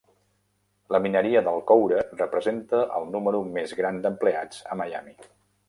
La 0.95 1.01
mineria 1.05 1.43
del 1.47 1.61
coure 1.73 1.99
representa 2.23 2.81
el 3.01 3.07
número 3.17 3.45
més 3.59 3.77
gran 3.83 4.03
d'empleats 4.07 4.67
a 4.77 4.83
Miami. 4.85 5.19